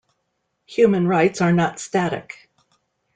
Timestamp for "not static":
1.53-2.49